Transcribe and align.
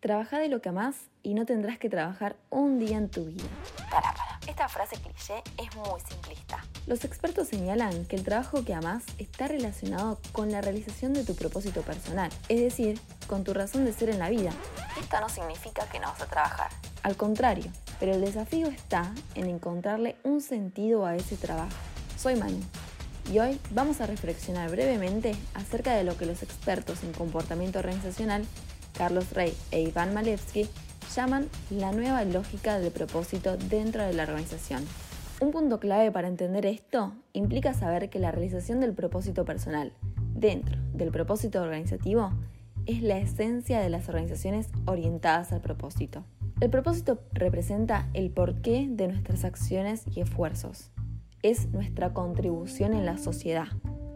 Trabaja 0.00 0.38
de 0.38 0.48
lo 0.48 0.62
que 0.62 0.68
amás 0.68 0.94
y 1.24 1.34
no 1.34 1.44
tendrás 1.44 1.76
que 1.78 1.90
trabajar 1.90 2.36
un 2.50 2.78
día 2.78 2.96
en 2.96 3.08
tu 3.08 3.24
vida. 3.24 3.48
Para, 3.90 4.14
para. 4.14 4.38
Esta 4.46 4.68
frase 4.68 4.94
cliché 4.96 5.42
es 5.56 5.74
muy 5.74 6.00
simplista. 6.08 6.64
Los 6.86 7.04
expertos 7.04 7.48
señalan 7.48 8.06
que 8.06 8.14
el 8.14 8.22
trabajo 8.22 8.64
que 8.64 8.74
amás 8.74 9.02
está 9.18 9.48
relacionado 9.48 10.20
con 10.30 10.52
la 10.52 10.60
realización 10.60 11.14
de 11.14 11.24
tu 11.24 11.34
propósito 11.34 11.82
personal, 11.82 12.30
es 12.48 12.60
decir, 12.60 13.00
con 13.26 13.42
tu 13.42 13.52
razón 13.54 13.84
de 13.84 13.92
ser 13.92 14.10
en 14.10 14.20
la 14.20 14.30
vida. 14.30 14.50
Esto 15.00 15.20
no 15.20 15.28
significa 15.28 15.84
que 15.90 15.98
no 15.98 16.06
vas 16.06 16.22
a 16.22 16.26
trabajar. 16.26 16.70
Al 17.02 17.16
contrario, 17.16 17.70
pero 17.98 18.14
el 18.14 18.20
desafío 18.20 18.68
está 18.68 19.12
en 19.34 19.48
encontrarle 19.48 20.16
un 20.22 20.40
sentido 20.40 21.06
a 21.06 21.16
ese 21.16 21.36
trabajo. 21.36 21.76
Soy 22.16 22.36
Manu 22.36 22.60
y 23.32 23.40
hoy 23.40 23.60
vamos 23.72 24.00
a 24.00 24.06
reflexionar 24.06 24.70
brevemente 24.70 25.34
acerca 25.54 25.94
de 25.94 26.04
lo 26.04 26.16
que 26.16 26.24
los 26.24 26.42
expertos 26.42 27.02
en 27.02 27.12
comportamiento 27.12 27.80
organizacional, 27.80 28.44
Carlos 28.98 29.32
Rey 29.32 29.54
e 29.70 29.80
Iván 29.80 30.12
Malevsky, 30.12 30.68
llaman 31.14 31.48
la 31.70 31.92
nueva 31.92 32.24
lógica 32.24 32.78
del 32.78 32.90
propósito 32.90 33.56
dentro 33.56 34.04
de 34.04 34.12
la 34.12 34.24
organización. 34.24 34.84
Un 35.40 35.52
punto 35.52 35.78
clave 35.78 36.10
para 36.10 36.26
entender 36.26 36.66
esto 36.66 37.12
implica 37.32 37.72
saber 37.72 38.10
que 38.10 38.18
la 38.18 38.32
realización 38.32 38.80
del 38.80 38.92
propósito 38.92 39.44
personal 39.44 39.92
dentro 40.34 40.76
del 40.92 41.12
propósito 41.12 41.62
organizativo 41.62 42.32
es 42.86 43.02
la 43.02 43.18
esencia 43.18 43.80
de 43.80 43.88
las 43.88 44.08
organizaciones 44.08 44.68
orientadas 44.86 45.52
al 45.52 45.60
propósito. 45.60 46.24
El 46.60 46.70
propósito 46.70 47.20
representa 47.32 48.08
el 48.14 48.30
porqué 48.30 48.88
de 48.90 49.06
nuestras 49.06 49.44
acciones 49.44 50.02
y 50.12 50.20
esfuerzos. 50.20 50.90
Es 51.42 51.68
nuestra 51.68 52.12
contribución 52.12 52.94
en 52.94 53.06
la 53.06 53.16
sociedad. 53.16 53.68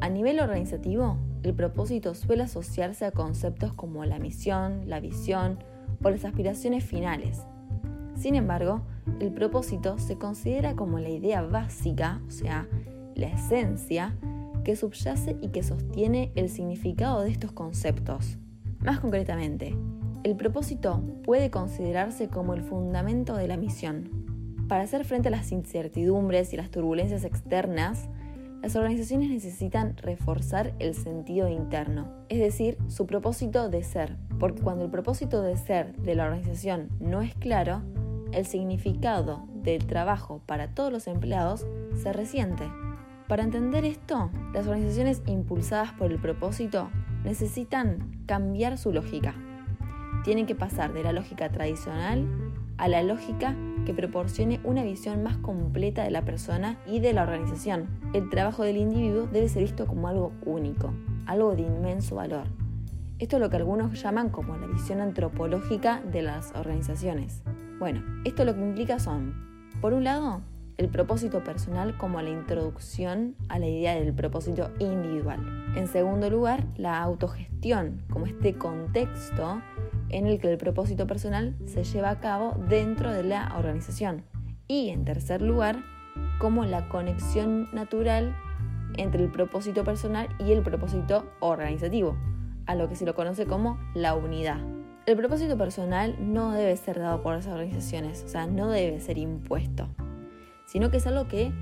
A 0.00 0.08
nivel 0.08 0.40
organizativo, 0.40 1.16
el 1.42 1.54
propósito 1.54 2.14
suele 2.14 2.42
asociarse 2.42 3.04
a 3.06 3.12
conceptos 3.12 3.72
como 3.72 4.04
la 4.04 4.18
misión, 4.18 4.88
la 4.88 5.00
visión 5.00 5.58
o 6.02 6.10
las 6.10 6.24
aspiraciones 6.24 6.84
finales. 6.84 7.42
Sin 8.14 8.34
embargo, 8.34 8.82
el 9.20 9.32
propósito 9.32 9.98
se 9.98 10.16
considera 10.18 10.74
como 10.74 10.98
la 10.98 11.08
idea 11.08 11.42
básica, 11.42 12.20
o 12.26 12.30
sea, 12.30 12.68
la 13.14 13.28
esencia, 13.28 14.16
que 14.64 14.76
subyace 14.76 15.36
y 15.40 15.48
que 15.48 15.62
sostiene 15.62 16.32
el 16.34 16.48
significado 16.48 17.22
de 17.22 17.30
estos 17.30 17.52
conceptos. 17.52 18.38
Más 18.80 19.00
concretamente, 19.00 19.76
el 20.24 20.36
propósito 20.36 21.02
puede 21.24 21.50
considerarse 21.50 22.28
como 22.28 22.52
el 22.52 22.62
fundamento 22.62 23.36
de 23.36 23.46
la 23.46 23.56
misión. 23.56 24.10
Para 24.68 24.82
hacer 24.82 25.04
frente 25.04 25.28
a 25.28 25.30
las 25.30 25.52
incertidumbres 25.52 26.52
y 26.52 26.56
las 26.56 26.70
turbulencias 26.70 27.24
externas, 27.24 28.08
las 28.62 28.74
organizaciones 28.76 29.30
necesitan 29.30 29.96
reforzar 29.96 30.74
el 30.78 30.94
sentido 30.94 31.48
interno, 31.48 32.10
es 32.28 32.40
decir, 32.40 32.78
su 32.88 33.06
propósito 33.06 33.68
de 33.68 33.82
ser, 33.82 34.16
porque 34.38 34.62
cuando 34.62 34.84
el 34.84 34.90
propósito 34.90 35.42
de 35.42 35.56
ser 35.56 35.94
de 35.96 36.14
la 36.14 36.24
organización 36.24 36.88
no 37.00 37.22
es 37.22 37.34
claro, 37.34 37.82
el 38.32 38.46
significado 38.46 39.46
del 39.54 39.86
trabajo 39.86 40.42
para 40.46 40.74
todos 40.74 40.92
los 40.92 41.06
empleados 41.06 41.66
se 42.02 42.12
resiente. 42.12 42.64
Para 43.28 43.42
entender 43.42 43.84
esto, 43.84 44.30
las 44.52 44.66
organizaciones 44.66 45.22
impulsadas 45.26 45.92
por 45.92 46.10
el 46.10 46.18
propósito 46.18 46.90
necesitan 47.24 48.24
cambiar 48.26 48.78
su 48.78 48.92
lógica 48.92 49.34
tienen 50.26 50.46
que 50.46 50.56
pasar 50.56 50.92
de 50.92 51.04
la 51.04 51.12
lógica 51.12 51.50
tradicional 51.50 52.26
a 52.78 52.88
la 52.88 53.00
lógica 53.04 53.54
que 53.86 53.94
proporcione 53.94 54.60
una 54.64 54.82
visión 54.82 55.22
más 55.22 55.38
completa 55.38 56.04
de 56.04 56.10
la 56.10 56.26
persona 56.26 56.76
y 56.86 57.00
de 57.00 57.14
la 57.14 57.22
organización. 57.22 57.86
El 58.12 58.28
trabajo 58.28 58.64
del 58.64 58.76
individuo 58.76 59.26
debe 59.32 59.48
ser 59.48 59.62
visto 59.62 59.86
como 59.86 60.08
algo 60.08 60.32
único, 60.44 60.92
algo 61.24 61.56
de 61.56 61.62
inmenso 61.62 62.16
valor. 62.16 62.48
Esto 63.18 63.36
es 63.36 63.40
lo 63.40 63.48
que 63.48 63.56
algunos 63.56 64.02
llaman 64.02 64.28
como 64.28 64.58
la 64.58 64.66
visión 64.66 65.00
antropológica 65.00 66.02
de 66.02 66.20
las 66.20 66.52
organizaciones. 66.54 67.42
Bueno, 67.78 68.02
esto 68.26 68.44
lo 68.44 68.54
que 68.54 68.60
implica 68.60 68.98
son, 68.98 69.34
por 69.80 69.94
un 69.94 70.04
lado, 70.04 70.42
el 70.76 70.88
propósito 70.88 71.42
personal 71.42 71.96
como 71.96 72.20
la 72.20 72.30
introducción 72.30 73.34
a 73.48 73.58
la 73.58 73.66
idea 73.66 73.94
del 73.94 74.12
propósito 74.12 74.70
individual. 74.78 75.40
En 75.74 75.86
segundo 75.86 76.28
lugar, 76.28 76.64
la 76.76 77.00
autogestión 77.02 78.02
como 78.10 78.26
este 78.26 78.54
contexto 78.54 79.62
en 80.10 80.26
el 80.26 80.40
que 80.40 80.50
el 80.50 80.58
propósito 80.58 81.06
personal 81.06 81.56
se 81.66 81.84
lleva 81.84 82.10
a 82.10 82.20
cabo 82.20 82.54
dentro 82.68 83.12
de 83.12 83.22
la 83.22 83.52
organización. 83.56 84.24
Y 84.68 84.90
en 84.90 85.04
tercer 85.04 85.42
lugar, 85.42 85.82
como 86.38 86.64
la 86.64 86.88
conexión 86.88 87.68
natural 87.72 88.34
entre 88.96 89.22
el 89.22 89.30
propósito 89.30 89.84
personal 89.84 90.28
y 90.38 90.52
el 90.52 90.62
propósito 90.62 91.30
organizativo, 91.40 92.16
a 92.66 92.74
lo 92.74 92.88
que 92.88 92.96
se 92.96 93.06
lo 93.06 93.14
conoce 93.14 93.46
como 93.46 93.78
la 93.94 94.14
unidad. 94.14 94.60
El 95.06 95.16
propósito 95.16 95.56
personal 95.56 96.16
no 96.18 96.50
debe 96.50 96.76
ser 96.76 96.98
dado 96.98 97.22
por 97.22 97.34
las 97.34 97.46
organizaciones, 97.46 98.24
o 98.24 98.28
sea, 98.28 98.46
no 98.46 98.70
debe 98.70 98.98
ser 99.00 99.18
impuesto, 99.18 99.88
sino 100.66 100.90
que 100.90 100.96
es 100.96 101.06
algo 101.06 101.28
que 101.28 101.52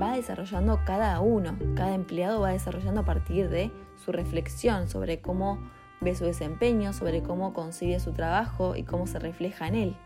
va 0.00 0.14
desarrollando 0.14 0.80
cada 0.86 1.20
uno, 1.20 1.56
cada 1.74 1.94
empleado 1.94 2.40
va 2.40 2.50
desarrollando 2.50 3.00
a 3.00 3.04
partir 3.04 3.48
de 3.48 3.72
su 3.96 4.12
reflexión 4.12 4.88
sobre 4.88 5.20
cómo 5.20 5.58
ve 6.02 6.14
su 6.14 6.24
desempeño, 6.24 6.92
sobre 6.92 7.22
cómo 7.22 7.52
concibe 7.52 8.00
su 8.00 8.12
trabajo 8.12 8.76
y 8.76 8.82
cómo 8.82 9.06
se 9.06 9.18
refleja 9.18 9.68
en 9.68 9.74
él, 9.74 9.96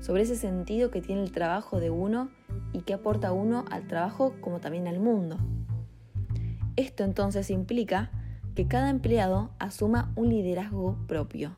sobre 0.00 0.22
ese 0.22 0.36
sentido 0.36 0.90
que 0.90 1.02
tiene 1.02 1.22
el 1.22 1.32
trabajo 1.32 1.78
de 1.78 1.90
uno 1.90 2.30
y 2.72 2.80
que 2.80 2.94
aporta 2.94 3.32
uno 3.32 3.64
al 3.70 3.86
trabajo 3.86 4.34
como 4.40 4.60
también 4.60 4.88
al 4.88 4.98
mundo. 4.98 5.36
Esto 6.76 7.04
entonces 7.04 7.50
implica 7.50 8.10
que 8.54 8.66
cada 8.66 8.90
empleado 8.90 9.50
asuma 9.58 10.12
un 10.16 10.30
liderazgo 10.30 10.96
propio. 11.06 11.56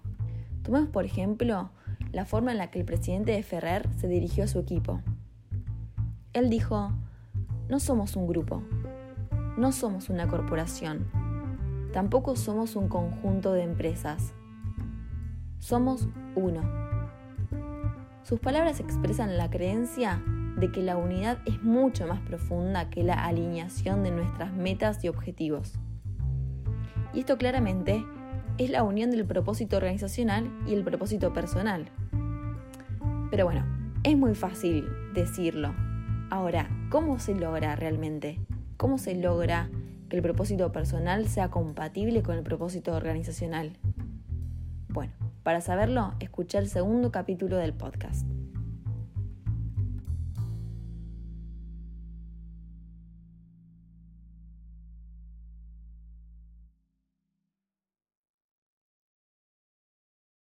Tomemos 0.62 0.88
por 0.88 1.04
ejemplo 1.04 1.70
la 2.12 2.24
forma 2.24 2.52
en 2.52 2.58
la 2.58 2.70
que 2.70 2.80
el 2.80 2.84
presidente 2.84 3.32
de 3.32 3.42
Ferrer 3.42 3.88
se 3.96 4.08
dirigió 4.08 4.44
a 4.44 4.48
su 4.48 4.58
equipo. 4.58 5.00
Él 6.32 6.50
dijo, 6.50 6.92
no 7.68 7.78
somos 7.78 8.16
un 8.16 8.26
grupo, 8.26 8.62
no 9.56 9.72
somos 9.72 10.08
una 10.08 10.26
corporación, 10.26 11.06
Tampoco 11.92 12.36
somos 12.36 12.74
un 12.74 12.88
conjunto 12.88 13.52
de 13.52 13.62
empresas. 13.62 14.32
Somos 15.58 16.08
uno. 16.34 16.62
Sus 18.22 18.40
palabras 18.40 18.80
expresan 18.80 19.36
la 19.36 19.50
creencia 19.50 20.22
de 20.56 20.72
que 20.72 20.82
la 20.82 20.96
unidad 20.96 21.38
es 21.44 21.62
mucho 21.62 22.06
más 22.06 22.20
profunda 22.20 22.88
que 22.88 23.02
la 23.02 23.24
alineación 23.24 24.02
de 24.02 24.10
nuestras 24.10 24.52
metas 24.54 25.04
y 25.04 25.08
objetivos. 25.08 25.74
Y 27.12 27.20
esto 27.20 27.36
claramente 27.36 28.04
es 28.56 28.70
la 28.70 28.84
unión 28.84 29.10
del 29.10 29.26
propósito 29.26 29.76
organizacional 29.76 30.50
y 30.66 30.72
el 30.72 30.84
propósito 30.84 31.32
personal. 31.32 31.90
Pero 33.30 33.44
bueno, 33.44 33.66
es 34.02 34.16
muy 34.16 34.34
fácil 34.34 34.86
decirlo. 35.14 35.74
Ahora, 36.30 36.70
¿cómo 36.90 37.18
se 37.18 37.34
logra 37.34 37.76
realmente? 37.76 38.40
¿Cómo 38.78 38.96
se 38.96 39.14
logra 39.14 39.68
que 40.12 40.18
el 40.18 40.22
propósito 40.22 40.70
personal 40.72 41.26
sea 41.26 41.48
compatible 41.48 42.22
con 42.22 42.36
el 42.36 42.42
propósito 42.42 42.94
organizacional? 42.94 43.78
Bueno, 44.90 45.14
para 45.42 45.62
saberlo, 45.62 46.12
escuché 46.20 46.58
el 46.58 46.68
segundo 46.68 47.10
capítulo 47.10 47.56
del 47.56 47.72
podcast. 47.72 48.26